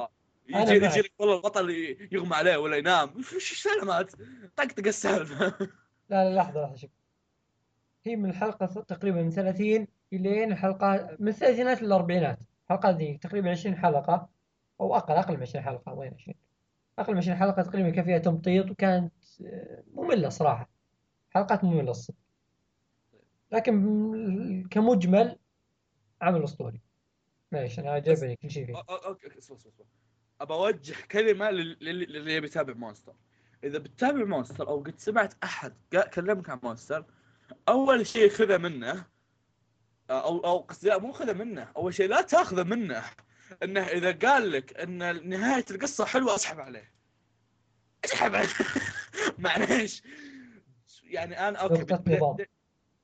يجي 0.49 0.73
يجي 0.73 1.01
لك 1.01 1.13
والله 1.19 1.37
البطل 1.37 1.71
يغمى 2.13 2.35
عليه 2.35 2.57
ولا 2.57 2.77
ينام. 2.77 3.11
وش 3.37 3.63
سلامات؟ 3.63 4.13
طقطق 4.57 4.87
السالفة. 4.87 5.55
لا 6.11 6.31
لا 6.31 6.35
لحظة 6.35 6.63
لحظة 6.63 6.77
شوف. 6.77 6.91
هي 8.05 8.17
من 8.17 8.31
الحلقة 8.31 8.67
تقريبا 8.67 9.23
من 9.23 9.31
30 9.31 9.87
إلين 10.13 10.53
الحلقة 10.53 11.17
من 11.19 11.29
الثلاثينات 11.29 11.83
للأربعينات. 11.83 12.39
الحلقات 12.65 12.97
ذي 12.97 13.19
تقريبا 13.19 13.51
20 13.51 13.77
حلقة 13.77 14.29
أو 14.81 14.97
أقل 14.97 15.15
أقل 15.15 15.37
من 15.37 15.43
20 15.43 15.65
حلقة 15.65 15.95
وين 15.95 16.15
20 16.15 16.35
أقل 16.99 17.13
من 17.13 17.19
20 17.19 17.37
حلقة 17.37 17.63
تقريبا 17.63 17.91
كان 17.91 18.05
فيها 18.05 18.19
تمطيط 18.19 18.71
وكانت 18.71 19.13
آه، 19.47 19.85
مملة 19.95 20.29
صراحة. 20.29 20.71
حلقات 21.31 21.65
مملة 21.65 21.91
الصدق. 21.91 22.17
لكن 23.53 24.69
كمجمل 24.71 25.39
عمل 26.23 26.45
أسطوري. 26.45 26.81
معليش 27.53 27.79
أنا 27.79 27.91
عجبني 27.91 28.37
كل 28.37 28.51
شيء 28.51 28.67
فيه. 28.67 28.75
okay 29.07 29.39
اصبر 29.39 29.57
اصبر 29.57 29.85
ابى 30.41 30.55
أوجه 30.55 30.95
كلمة 31.11 31.51
للي 31.51 32.35
يبي 32.35 32.47
يتابع 32.47 32.75
Monster 32.75 33.15
إذا 33.65 33.79
بتتابع 33.79 34.25
Monster 34.25 34.69
أو 34.69 34.81
قد 34.81 34.99
سمعت 34.99 35.35
أحد 35.45 35.73
كلمك 36.15 36.51
عن 36.51 36.61
Monster 36.63 37.05
أول 37.69 38.07
شيء 38.07 38.31
خذه 38.31 38.59
منه 38.59 39.05
أو 40.11 40.39
أو 40.39 40.59
قصدي 40.59 40.89
لا 40.89 40.99
مو 40.99 41.13
خذه 41.13 41.33
منه. 41.33 41.69
أول 41.77 41.95
شيء 41.95 42.09
لا 42.09 42.23
تأخذه 42.23 42.63
منه. 42.63 43.03
إنه 43.63 43.81
إذا 43.81 44.13
قال 44.13 44.53
لك 44.53 44.81
إن 44.81 45.29
نهاية 45.29 45.65
القصة 45.71 46.05
حلوة 46.05 46.35
أسحب 46.35 46.61
عليه. 46.61 46.93
أسحب 48.05 48.35
عليه. 48.35 48.49
معليش. 49.39 50.03
يعني 51.05 51.49
أنا 51.49 51.59
okay 51.59 51.85
بديت 51.85 52.49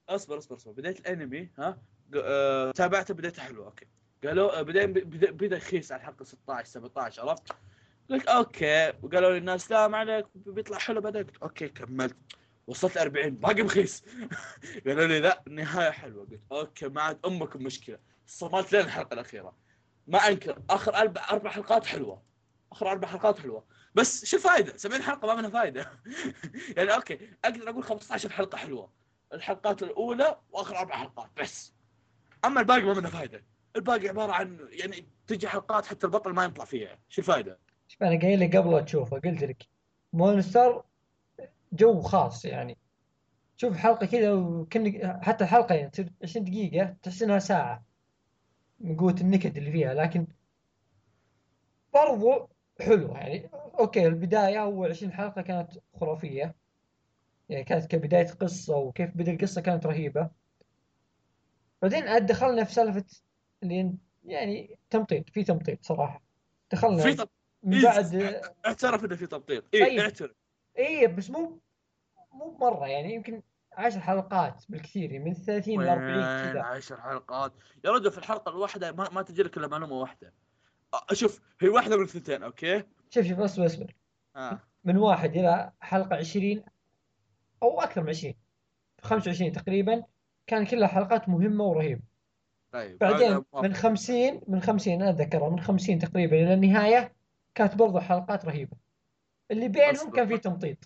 أصبر 0.08 0.38
أصبر 0.38 0.56
أصبر. 0.56 0.72
بديت 0.72 1.00
الأنمي 1.00 1.50
ها؟ 1.58 1.78
أه... 2.14 2.70
تابعته 2.70 3.14
بديته 3.14 3.42
حلو 3.42 3.64
okay. 3.64 3.86
قالوا 4.24 4.58
آه، 4.58 4.62
بعدين 4.62 4.92
بدأ 4.92 5.56
يخيس 5.56 5.92
على 5.92 6.00
الحلقة 6.00 6.24
16 6.24 6.68
17 6.68 7.28
عرفت؟ 7.28 7.52
قلت 8.10 8.26
okay. 8.26 8.92
وقالوا 9.02 9.30
لي 9.30 9.38
الناس 9.38 9.70
لا 9.70 9.88
ما 9.88 9.98
عليك 9.98 10.26
بيطلع 10.34 10.78
حلو 10.78 11.00
بعدين. 11.00 11.22
قلت 11.24 11.36
okay 11.36 11.68
كملت. 11.68 12.16
وصلت 12.66 12.96
40 12.96 13.30
باقي 13.30 13.62
مخيس. 13.62 14.04
قالوا 14.86 15.06
لي 15.06 15.20
لا 15.20 15.42
النهايه 15.46 15.90
حلوة. 15.90 16.24
قلت 16.24 16.40
okay 16.52 16.88
ما 16.88 17.02
عاد 17.02 17.18
امكم 17.26 17.62
مشكلة. 17.62 17.98
صملت 18.26 18.72
لين 18.72 18.80
الحلقة 18.84 19.14
الأخيرة. 19.14 19.56
ما 20.06 20.18
أنكر. 20.18 20.62
آخر 20.70 20.96
أربع 20.96 21.50
حلقات 21.50 21.86
حلوة. 21.86 22.22
آخر 22.72 22.90
أربع 22.90 23.08
حلقات 23.08 23.38
حلوة. 23.38 23.64
بس 23.94 24.24
شو 24.24 24.36
الفائده 24.36 24.76
70 24.76 25.02
حلقة 25.02 25.26
ما 25.28 25.34
منها 25.34 25.50
فائده 25.50 25.90
يعني 26.76 26.94
okay 26.94 27.18
أقدر 27.44 27.70
أقول 27.70 27.82
15 27.84 28.28
حلقة 28.32 28.58
حلوة. 28.58 28.92
الحلقات 29.32 29.82
الأولى 29.82 30.38
وآخر 30.50 30.78
أربع 30.78 30.96
حلقات 30.96 31.30
بس. 31.40 31.74
أما 32.44 32.60
الباقي 32.60 32.82
ما 32.82 32.94
منها 32.94 33.10
فائده 33.10 33.44
الباقي 33.76 34.08
عبارة 34.08 34.32
عن 34.32 34.68
يعني 34.70 35.08
تجي 35.26 35.48
حلقات 35.48 35.86
حتى 35.86 36.06
البطل 36.06 36.32
ما 36.32 36.44
يطلع 36.44 36.64
فيها. 36.64 36.98
شو 37.08 37.20
الفائده 37.20 37.58
شوف 37.88 38.02
أنا 38.02 38.20
قايل 38.20 38.40
لك 38.40 38.56
قبل 38.56 38.84
تشوفه 38.84 39.18
قلت 39.18 39.44
لك. 39.44 39.66
Monster 40.12 40.82
جو 41.72 42.00
خاص 42.00 42.44
يعني. 42.44 42.78
شوف 43.56 43.76
حلقة 43.76 44.06
كذا 44.06 44.32
وكن 44.32 45.00
حتى 45.22 45.44
الحلقة 45.44 45.74
يعني 45.74 45.90
20 46.22 46.44
دقيقة 46.44 46.96
تحس 47.02 47.22
إنها 47.22 47.38
ساعة. 47.38 47.84
من 48.80 48.96
قوة 48.96 49.16
النكد 49.20 49.56
اللي 49.56 49.72
فيها 49.72 49.94
لكن 49.94 50.26
برضو 51.94 52.48
حلو 52.80 53.14
يعني. 53.14 53.50
أوكي 53.78 54.06
البداية 54.06 54.62
أول 54.62 54.90
20 54.90 55.12
حلقة 55.12 55.42
كانت 55.42 55.70
خرافية. 56.00 56.54
يعني 57.48 57.64
كانت 57.64 57.86
كبداية 57.86 58.26
قصة 58.26 58.76
وكيف 58.76 59.10
بدأ 59.16 59.32
القصة 59.32 59.60
كانت 59.60 59.86
رهيبة. 59.86 60.30
بعدين 61.82 62.08
عاد 62.08 62.26
دخلنا 62.26 62.64
في 62.64 62.72
سالفة 62.72 63.04
اللي 63.62 63.94
يعني 64.24 64.78
تمطيط 64.90 65.30
في 65.30 65.44
تمطيط 65.44 65.84
صراحة. 65.84 66.22
في 66.70 66.76
دخلنا 66.76 67.14
طب 67.14 67.28
من 67.62 67.74
إيه، 67.74 67.84
بعد 67.84 68.40
اعترف 68.66 69.04
إنه 69.04 69.16
في 69.16 69.26
تبطيط 69.26 69.64
اي 69.74 69.80
طيب. 69.80 69.98
اعترف. 69.98 70.36
اي 70.78 71.06
بس 71.06 71.30
مو 71.30 71.60
مو 72.32 72.56
مرة 72.60 72.86
يعني. 72.86 73.14
يمكن 73.14 73.42
عشر 73.72 74.00
حلقات 74.00 74.64
بالكثير 74.68 75.12
يعني 75.12 75.24
من 75.24 75.34
30 75.34 75.82
ل 75.82 75.88
40 75.88 76.04
وين 76.14 76.52
كذا. 76.52 76.62
عشر 76.62 77.00
حلقات؟ 77.00 77.52
يا 77.84 77.90
رجل 77.90 78.10
في 78.10 78.18
الحلقة 78.18 78.50
الواحدة 78.50 78.92
ما, 78.92 79.10
ما 79.10 79.22
تجي 79.22 79.42
لك 79.42 79.56
إلا 79.56 79.68
معلومة 79.68 79.92
واحدة. 79.92 80.32
شوف 81.12 81.40
هي 81.60 81.68
واحدة 81.68 81.96
من 81.96 82.02
الثنتين 82.02 82.42
أوكي؟ 82.42 82.82
شوف 83.10 83.26
شوف 83.26 83.38
اصبر 83.40 83.66
اصبر. 83.66 83.94
آه. 84.36 84.60
من 84.84 84.96
واحد 84.96 85.36
إلى 85.36 85.72
حلقة 85.80 86.16
20 86.16 86.62
أو 87.62 87.80
أكثر 87.80 88.02
من 88.02 88.08
20 88.08 88.34
25 89.02 89.52
تقريبا 89.52 90.02
كان 90.46 90.66
كلها 90.66 90.88
حلقات 90.88 91.28
مهمة 91.28 91.64
ورهيبة. 91.64 92.02
طيب 92.72 92.98
بعدين 92.98 93.30
من 93.36 93.42
موافق. 93.52 93.72
50 93.72 94.40
من 94.48 94.60
50 94.60 94.92
أنا 94.94 95.10
أتذكرها 95.10 95.50
من 95.50 95.60
50 95.60 95.98
تقريبا 95.98 96.36
إلى 96.36 96.54
النهاية 96.54 97.14
كانت 97.54 97.74
برضو 97.74 98.00
حلقات 98.00 98.44
رهيبة. 98.44 98.76
اللي 99.50 99.68
بينهم. 99.68 100.10
كان 100.10 100.28
في 100.28 100.38
تمطيط. 100.38 100.78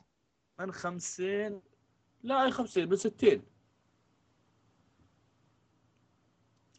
من 0.59 0.73
50 0.73 1.63
لا 2.25 2.45
أي 2.45 2.51
50 2.51 2.89
من 2.89 2.97
60 2.97 3.43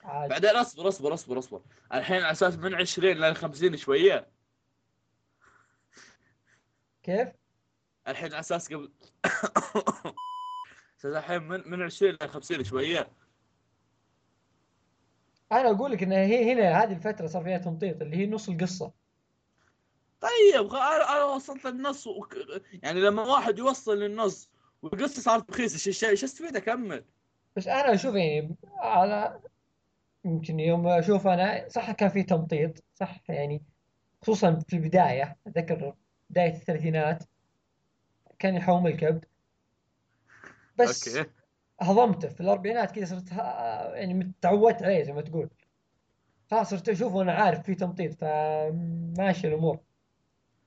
عاد 0.03 0.29
بعدين 0.29 0.49
أصبر 0.49 0.87
أصبر 0.87 1.13
أصبر 1.13 1.39
أصبر. 1.39 1.61
الحين 1.93 2.17
على 2.17 2.31
أساس 2.31 2.55
من 2.55 2.75
20 2.75 3.11
ل 3.11 3.35
50 3.35 3.77
شوية. 3.77 4.31
كيف؟ 7.03 7.29
الحين 8.07 8.31
على 8.31 8.39
أساس 8.39 8.73
قبل 8.73 8.91
أساس 10.99 11.05
الحين 11.05 11.43
من 11.43 11.69
من 11.69 11.81
20 11.81 12.17
ل 12.21 12.29
50 12.29 12.63
شوية. 12.63 13.11
أنا 15.51 15.71
أقول 15.71 15.91
لك 15.91 16.03
إن 16.03 16.11
هي 16.11 16.53
هنا 16.53 16.83
هذه 16.83 16.93
الفترة 16.93 17.27
صار 17.27 17.43
فيها 17.43 17.57
تمطيط 17.57 18.01
اللي 18.01 18.17
هي 18.17 18.27
نص 18.27 18.49
القصة. 18.49 18.93
طيب 20.21 20.73
أنا 20.73 21.11
أنا 21.11 21.23
وصلت 21.23 21.65
للنص 21.65 22.07
وك... 22.07 22.35
يعني 22.83 23.01
لما 23.01 23.23
واحد 23.23 23.59
يوصل 23.59 23.99
للنص 23.99 24.54
والقصة 24.85 25.21
صارت 25.21 25.51
رخيصه 25.51 25.87
إيش 25.87 26.03
إيش 26.03 26.23
استفيد 26.23 26.55
أكمل؟ 26.55 27.05
بس 27.55 27.67
أنا 27.67 27.93
أشوف 27.93 28.15
يعني 28.15 28.55
على 28.77 29.39
يمكن 30.25 30.59
يوم 30.59 30.87
أشوف 30.87 31.27
أنا 31.27 31.69
صح 31.69 31.91
كان 31.91 32.09
في 32.09 32.23
تمطيط 32.23 32.83
صح 32.95 33.21
يعني 33.29 33.63
خصوصا 34.21 34.59
في 34.67 34.75
البداية 34.75 35.37
أتذكر 35.47 35.95
بداية 36.29 36.53
الثلاثينات 36.53 37.23
كان 38.39 38.55
يحوم 38.55 38.87
الكبد. 38.87 39.25
بس 40.77 41.19
هضمته 41.81 42.29
في 42.29 42.41
الأربعينات 42.41 42.91
كذا 42.91 43.05
صرت 43.05 43.31
يعني 43.93 44.33
تعودت 44.41 44.83
عليه 44.83 45.03
زي 45.03 45.13
ما 45.13 45.21
تقول. 45.21 45.49
خلاص 46.51 46.69
صرت 46.69 46.89
أشوفه 46.89 47.15
وأنا 47.15 47.33
عارف 47.33 47.63
في 47.63 47.75
تمطيط 47.75 48.13
فماشي 48.13 49.47
الأمور. 49.47 49.79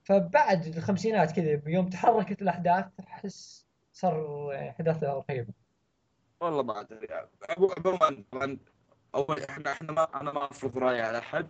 فبعد 0.04 0.66
الخمسينات 0.66 1.32
كذا 1.32 1.62
يوم 1.66 1.88
تحركت 1.88 2.42
الأحداث 2.42 2.86
أحس 3.00 3.67
صار 3.98 4.50
أحداث 4.54 5.02
رهيبة. 5.04 5.52
والله 6.40 6.62
ما 6.62 6.80
أدري. 6.80 7.06
عمو- 7.50 7.74
عموما 7.78 8.24
طبعا 8.32 8.58
اول 9.14 9.42
إحنا 9.42 9.72
إحنا 9.72 9.92
ما 9.92 10.20
أنا 10.20 10.32
ما 10.32 10.44
أفرض 10.50 10.78
رأيي 10.78 11.00
على 11.00 11.18
أحد. 11.18 11.46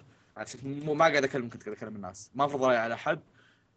مو 0.64 0.94
ما 0.94 1.04
قاعد 1.04 1.24
اكلم 1.24 1.48
كنت 1.48 1.62
قاعد 1.62 1.76
أكلم 1.76 1.96
الناس. 1.96 2.30
ما 2.34 2.44
أفرض 2.44 2.64
رأيي 2.64 2.78
على 2.78 2.94
أحد. 2.94 3.20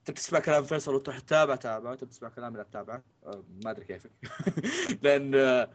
تبي 0.06 0.16
تسمع 0.18 0.40
كلام 0.40 0.64
فيصل 0.64 0.96
وتروح 0.96 1.20
تتابع 1.20 1.56
تابع. 1.56 1.96
تبي 1.96 2.06
تسمع 2.10 2.30
كلامي 2.30 2.58
لا 2.58 2.64
تتابع. 2.64 3.02
أه، 3.26 3.44
ما 3.64 3.72
أدري 3.72 3.86
كيفك. 3.86 4.12
لأن 5.04 5.36
أه، 5.36 5.70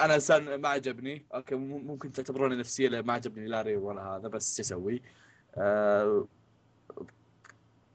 أنا 0.00 0.14
إنسان 0.14 0.54
ما 0.54 0.68
عجبني. 0.68 1.26
okay 1.34 1.54
مم- 1.54 1.86
ممكن 1.86 2.12
تعتبروني 2.12 2.56
نفسية 2.56 3.00
ما 3.00 3.12
عجبني 3.12 3.46
لا 3.46 3.62
ري 3.62 3.76
ولا 3.76 4.02
هذا 4.02 4.28
بس 4.28 4.56
شو 4.56 4.62
أسوي؟ 4.62 5.02
أه، 5.56 6.26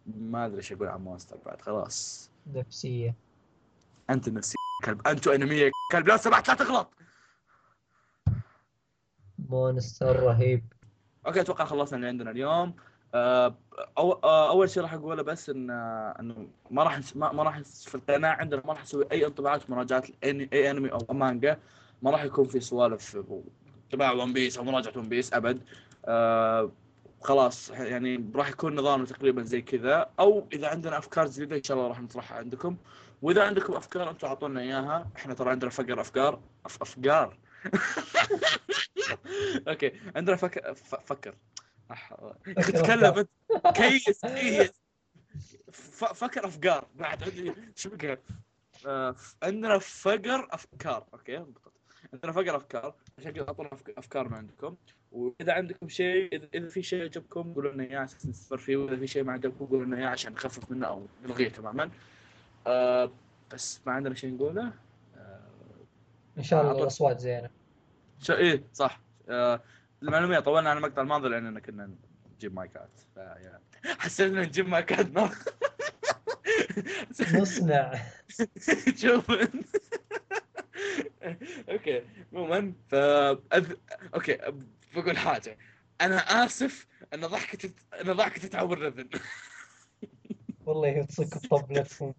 ما 0.05 0.45
أدري 0.45 0.57
إيش 0.57 0.73
أقول 0.73 0.87
عن 0.87 1.01
Monster 1.03 1.37
بعد 1.45 1.61
خلاص. 1.61 2.29
نفسية. 2.53 3.22
أنت 4.09 4.27
النفسيه 4.27 4.55
كلب. 4.85 5.07
أنتوا 5.07 5.35
انميه 5.35 5.71
كلب. 5.91 6.07
لو 6.07 6.17
سمحت 6.17 6.47
لا 6.47 6.53
تغلط. 6.53 6.93
Monster 9.49 10.19
رهيب. 10.19 10.63
okay 11.27 11.41
أتوقع 11.41 11.65
خلصنا 11.65 11.95
اللي 11.97 12.07
عندنا 12.07 12.31
اليوم. 12.31 12.75
آه، 13.15 13.55
أو 13.97 14.11
آه، 14.11 14.49
أول 14.49 14.69
شيء 14.69 14.83
راح 14.83 14.93
أقوله 14.93 15.23
بس 15.23 15.49
إن 15.49 15.69
آه، 15.69 16.15
إنه 16.19 16.47
ما 16.71 16.83
راح 16.83 16.99
ما 17.15 17.43
راح 17.43 17.59
في 17.59 17.95
القناة 17.95 18.29
عندنا 18.29 18.61
ما 18.65 18.73
راح 18.73 18.81
نسوي 18.81 19.05
أي 19.11 19.25
انطباعات 19.25 19.69
ومراجعات 19.69 20.07
لأي- 20.07 20.13
أي 20.53 20.71
أنمي 20.71 20.91
أو 20.91 21.05
مانجا. 21.13 21.59
ما 22.01 22.11
راح 22.11 22.23
يكون 22.23 22.47
في 22.47 22.59
سوالف 22.59 23.17
تبع 23.91 24.11
One 24.11 24.33
Piece 24.33 24.57
أو 24.57 24.63
مراجعة 24.63 24.97
One 24.97 25.09
Piece 25.09 25.33
أبد. 25.33 25.61
آه، 26.05 26.71
خلاص 27.23 27.69
يعني 27.69 28.31
راح 28.35 28.49
يكون 28.49 28.75
نظامنا 28.75 29.05
تقريبا 29.05 29.43
زي 29.43 29.61
كذا. 29.61 30.09
أو 30.19 30.47
إذا 30.53 30.67
عندنا 30.67 30.97
أفكار 30.97 31.27
جديدة 31.27 31.55
إن 31.55 31.63
شاء 31.63 31.77
الله 31.77 31.87
راح 31.89 32.01
نطرحها 32.01 32.37
عندكم. 32.37 32.77
وإذا 33.21 33.43
عندكم 33.43 33.73
أفكار 33.73 34.09
أنتم 34.09 34.27
أعطونا 34.27 34.61
إياها. 34.61 35.09
إحنا 35.15 35.33
ترى 35.33 35.49
عندنا 35.49 35.69
فقر 35.69 36.01
أفكار. 36.01 36.41
أف 36.65 36.81
افكار 36.81 37.37
okay 39.67 39.91
عندنا 40.15 40.35
فك... 40.35 40.73
ف... 40.73 40.95
فكر. 40.95 41.35
يا 42.47 42.59
أخي 42.59 42.71
تكلم 42.71 43.13
انت 43.17 43.29
كيس 43.77 44.25
كيس. 44.25 44.71
ف... 45.71 46.05
فكر 46.05 46.45
افكار 46.45 46.87
بعد 46.95 47.23
عندي 47.23 47.53
شو 47.75 47.89
بقى؟ 47.89 48.19
آه... 48.85 49.15
عندنا 49.43 49.79
فقر 49.79 50.47
أفكار. 50.51 51.05
okay. 51.13 51.45
عندنا 52.13 52.31
فقر 52.31 52.55
أفكار. 52.55 52.95
عشان 53.19 53.31
كذا 53.31 53.47
أعطونا 53.47 53.69
أفكار 53.97 54.27
من 54.29 54.33
عندكم. 54.35 54.75
وإذا 55.13 55.53
عندكم 55.53 55.89
شيء 55.89 56.35
اذا 56.35 56.47
إذا 56.53 56.69
في 56.69 56.83
شيء 56.83 57.03
عجبكم 57.03 57.53
قولوا 57.53 57.71
لنا 57.71 57.83
إياه 57.83 57.99
عشان 57.99 58.29
نستمر 58.29 58.57
فيه 58.57 58.77
وإذا 58.77 58.95
في 58.97 59.07
شيء 59.07 59.23
ما 59.23 59.33
عجبكم 59.33 59.65
قولوا 59.65 59.85
لنا 59.85 59.97
إياه 59.97 60.07
عشان 60.07 60.33
نخفف 60.33 60.71
منه 60.71 60.87
أو 60.87 61.07
نلغيه 61.23 61.49
تماما. 61.49 61.89
آه... 62.67 63.11
بس 63.53 63.81
ما 63.85 63.93
عندنا 63.93 64.15
شيء 64.15 64.33
نقوله. 64.33 64.73
آه... 65.17 65.39
إن 66.37 66.43
شاء 66.43 66.61
الله 66.61 66.83
الأصوات 66.83 67.19
زينة. 67.19 67.49
شو 68.19 68.33
إيه 68.33 68.63
صح. 68.73 69.01
آه 69.29 69.61
المعلومية 70.03 70.39
طولنا 70.39 70.69
عن 70.69 70.77
المقطع 70.77 71.01
الماضي 71.01 71.29
لاننا 71.29 71.59
كنا 71.59 71.89
نجيب 72.35 72.55
مايكات. 72.55 72.89
فيا 73.15 73.59
حسيت 73.85 74.31
ان 74.31 74.39
نجيب 74.41 74.67
مايكات 74.67 75.11
ما 75.11 75.29
نصنع. 77.41 77.93
شوف. 78.95 79.31
okay 81.69 82.03
عموما 82.33 82.73
ف. 82.87 82.95
أوكي 84.15 84.37
بقول 84.95 85.17
حاجة. 85.17 85.57
أنا 86.01 86.17
آسف 86.17 86.87
إن 87.13 87.21
ضحكتي 87.21 87.73
إن 88.01 88.13
ضحكتي 88.13 88.47
تعور 88.49 88.77
الاذن 88.77 89.09
والله 90.65 90.87
يتصك 90.87 91.37
بطبلتهم 91.45 92.13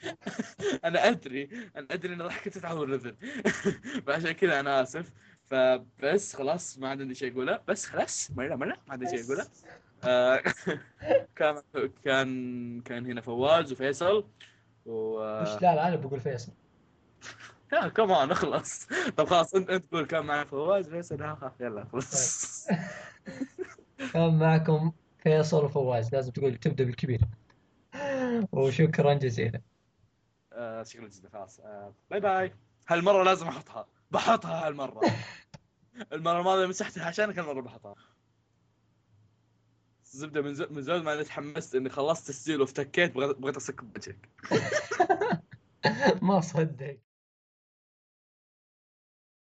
أنا 0.84 1.08
أدري 1.08 1.48
أنا 1.76 1.86
أدري 1.90 2.14
إن 2.14 2.22
ضحكتي 2.22 2.60
تعور 2.60 2.88
الاذن 2.88 3.16
فعشان 4.06 4.32
كذا 4.32 4.60
أنا 4.60 4.82
آسف. 4.82 5.10
فبس 5.46 6.36
خلاص 6.36 6.78
ما 6.78 6.88
عندي 6.88 7.14
شيء 7.14 7.32
أقوله. 7.32 7.60
بس 7.68 7.86
خلاص 7.86 8.30
ما 8.30 8.42
لا 8.42 8.56
ما 8.56 8.76
عندي 8.88 9.06
شيء 9.08 9.24
أقوله. 9.24 9.46
آه، 10.04 10.42
كان 11.36 11.62
كان 12.04 12.80
كان 12.80 13.06
هنا 13.06 13.20
فواز 13.20 13.72
وفيصل. 13.72 14.28
و 14.86 15.18
وش 15.42 15.48
لا 15.48 15.74
لا 15.74 15.88
أنا 15.88 15.96
بقول 15.96 16.20
فيصل. 16.20 16.52
يا 17.82 17.88
كمان 17.88 18.30
اخلص. 18.30 18.86
طب 19.16 19.28
خلاص 19.28 19.54
انت 19.54 19.70
انت 19.70 19.84
تقول 19.84 20.06
كان 20.06 20.26
معي 20.26 20.46
فواز 20.46 20.88
فيصل 20.88 21.36
يلا 21.60 21.84
خلاص 21.84 22.66
كان 24.12 24.38
معكم 24.38 24.92
فيصل 25.22 25.64
وفواز 25.64 26.14
لازم 26.14 26.32
تقول 26.32 26.56
تبدأ 26.56 26.84
بالكبير. 26.84 27.20
وشكرا 28.52 29.14
جزيلا. 29.14 29.60
آه، 30.52 30.82
شكرا 30.82 31.08
جدا 31.08 31.28
خلاص 31.28 31.60
آه، 31.60 31.94
bye 32.10 32.20
bye 32.20 32.54
هالمرة 32.88 33.22
لازم 33.22 33.48
أحطها. 33.48 33.86
بحطها 34.10 34.66
هالمرة. 34.66 35.00
المرة 36.12 36.38
الماضية 36.38 36.66
مسحتها 36.66 37.04
عشانك 37.06 37.38
هالمره 37.38 37.60
بحطها. 37.60 37.94
زبدة 40.04 40.42
من 40.42 40.54
زود 40.54 40.72
من 40.72 40.82
زود 40.82 41.02
ما 41.02 41.12
أنا 41.12 41.22
تحمست 41.22 41.74
إني 41.74 41.88
خلصت 41.90 42.28
تسجيل 42.28 42.60
وافتكيت 42.60 43.14
بغيت 43.14 43.36
بغيت 43.36 43.56
اسكب 43.56 43.96
وجهك 43.96 44.28
ما 46.22 46.40
صدق. 46.40 46.98